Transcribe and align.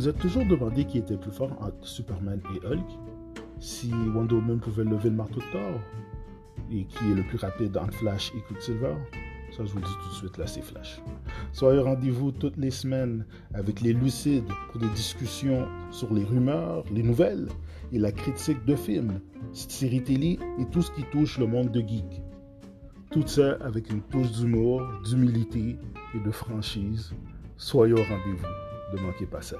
Vous 0.00 0.08
êtes 0.08 0.18
toujours 0.18 0.46
demandé 0.46 0.86
qui 0.86 0.96
était 0.96 1.18
plus 1.18 1.30
fort 1.30 1.54
entre 1.60 1.86
Superman 1.86 2.40
et 2.54 2.66
Hulk 2.66 2.90
Si 3.58 3.92
Wonder 3.92 4.36
Woman 4.36 4.58
pouvait 4.58 4.84
lever 4.84 5.10
le 5.10 5.16
marteau 5.16 5.40
de 5.40 5.52
Thor 5.52 5.78
Et 6.72 6.86
qui 6.86 7.10
est 7.12 7.14
le 7.14 7.22
plus 7.22 7.36
rapide 7.36 7.76
entre 7.76 7.92
Flash 7.98 8.32
et 8.34 8.40
Quicksilver 8.48 8.94
Ça, 9.54 9.62
je 9.62 9.70
vous 9.70 9.78
le 9.78 9.84
dis 9.84 9.92
tout 10.02 10.08
de 10.08 10.14
suite, 10.14 10.38
là, 10.38 10.46
c'est 10.46 10.62
Flash. 10.62 11.02
Soyez 11.52 11.80
rendez-vous 11.80 12.32
toutes 12.32 12.56
les 12.56 12.70
semaines 12.70 13.26
avec 13.52 13.82
les 13.82 13.92
Lucides 13.92 14.48
pour 14.72 14.80
des 14.80 14.88
discussions 14.88 15.68
sur 15.90 16.14
les 16.14 16.24
rumeurs, 16.24 16.82
les 16.90 17.02
nouvelles 17.02 17.48
et 17.92 17.98
la 17.98 18.10
critique 18.10 18.64
de 18.64 18.76
films, 18.76 19.20
séries 19.52 20.02
télé 20.02 20.38
et 20.58 20.64
tout 20.70 20.80
ce 20.80 20.92
qui 20.92 21.02
touche 21.12 21.36
le 21.36 21.46
monde 21.46 21.72
de 21.72 21.80
geek. 21.80 22.22
Tout 23.10 23.26
ça 23.26 23.58
avec 23.60 23.90
une 23.90 24.00
touche 24.00 24.32
d'humour, 24.32 24.82
d'humilité 25.04 25.76
et 26.14 26.20
de 26.24 26.30
franchise. 26.30 27.12
Soyez 27.58 27.92
au 27.92 28.02
rendez-vous. 28.02 28.46
Ne 28.94 29.02
manquez 29.02 29.26
pas 29.26 29.42
ça. 29.42 29.58